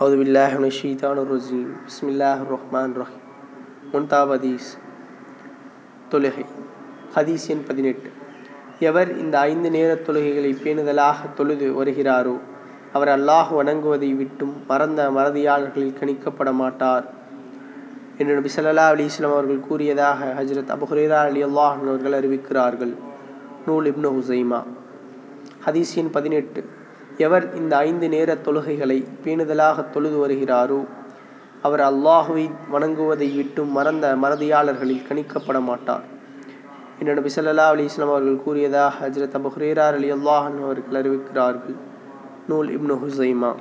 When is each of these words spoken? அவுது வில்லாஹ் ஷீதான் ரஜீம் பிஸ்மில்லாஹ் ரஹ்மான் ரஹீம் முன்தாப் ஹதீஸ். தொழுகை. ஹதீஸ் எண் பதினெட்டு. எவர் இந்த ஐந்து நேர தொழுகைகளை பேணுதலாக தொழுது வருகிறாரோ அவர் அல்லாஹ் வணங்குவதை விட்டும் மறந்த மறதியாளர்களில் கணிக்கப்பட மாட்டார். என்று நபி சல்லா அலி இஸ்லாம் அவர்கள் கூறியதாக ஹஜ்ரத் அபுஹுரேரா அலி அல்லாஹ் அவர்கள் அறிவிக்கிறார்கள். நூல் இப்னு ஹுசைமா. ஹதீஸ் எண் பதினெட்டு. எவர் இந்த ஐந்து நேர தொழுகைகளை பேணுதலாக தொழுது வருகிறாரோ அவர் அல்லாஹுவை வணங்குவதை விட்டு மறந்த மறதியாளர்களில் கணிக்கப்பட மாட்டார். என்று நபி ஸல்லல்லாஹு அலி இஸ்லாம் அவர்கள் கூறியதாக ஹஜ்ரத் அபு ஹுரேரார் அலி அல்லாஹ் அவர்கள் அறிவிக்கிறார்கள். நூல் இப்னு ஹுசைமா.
அவுது 0.00 0.16
வில்லாஹ் 0.22 0.70
ஷீதான் 0.82 1.20
ரஜீம் 1.24 1.68
பிஸ்மில்லாஹ் 1.86 2.38
ரஹ்மான் 2.50 2.92
ரஹீம் 2.94 3.24
முன்தாப் 3.92 4.30
ஹதீஸ். 4.30 4.78
தொழுகை. 6.10 6.44
ஹதீஸ் 7.14 7.48
எண் 7.48 7.64
பதினெட்டு. 7.66 8.10
எவர் 8.78 9.18
இந்த 9.18 9.38
ஐந்து 9.38 9.70
நேர 9.70 9.94
தொழுகைகளை 9.94 10.52
பேணுதலாக 10.52 11.14
தொழுது 11.34 11.84
வருகிறாரோ 11.84 12.38
அவர் 12.92 13.08
அல்லாஹ் 13.08 13.46
வணங்குவதை 13.50 14.16
விட்டும் 14.16 14.52
மறந்த 14.68 15.10
மறதியாளர்களில் 15.10 15.94
கணிக்கப்பட 16.00 16.52
மாட்டார். 16.52 17.04
என்று 18.18 18.34
நபி 18.34 18.50
சல்லா 18.56 18.74
அலி 18.74 19.04
இஸ்லாம் 19.04 19.32
அவர்கள் 19.32 19.60
கூறியதாக 19.60 20.42
ஹஜ்ரத் 20.42 20.76
அபுஹுரேரா 20.76 21.16
அலி 21.16 21.44
அல்லாஹ் 21.44 21.80
அவர்கள் 21.80 22.12
அறிவிக்கிறார்கள். 22.12 22.94
நூல் 23.66 23.92
இப்னு 23.92 24.06
ஹுசைமா. 24.06 24.62
ஹதீஸ் 25.66 25.94
எண் 25.94 26.10
பதினெட்டு. 26.10 26.64
எவர் 27.18 27.54
இந்த 27.54 27.76
ஐந்து 27.76 28.08
நேர 28.08 28.34
தொழுகைகளை 28.34 29.04
பேணுதலாக 29.24 29.90
தொழுது 29.90 30.28
வருகிறாரோ 30.28 30.86
அவர் 31.62 31.80
அல்லாஹுவை 31.80 32.50
வணங்குவதை 32.72 33.36
விட்டு 33.36 33.64
மறந்த 33.64 34.16
மறதியாளர்களில் 34.22 35.06
கணிக்கப்பட 35.08 35.60
மாட்டார். 35.60 36.04
என்று 36.98 37.14
நபி 37.14 37.30
ஸல்லல்லாஹு 37.36 37.74
அலி 37.76 37.84
இஸ்லாம் 37.84 38.08
அவர்கள் 38.08 38.42
கூறியதாக 38.42 39.08
ஹஜ்ரத் 39.08 39.36
அபு 39.38 39.50
ஹுரேரார் 39.58 39.96
அலி 40.00 40.12
அல்லாஹ் 40.12 40.62
அவர்கள் 40.62 40.98
அறிவிக்கிறார்கள். 41.02 41.76
நூல் 42.48 42.68
இப்னு 42.78 42.98
ஹுசைமா. 43.04 43.54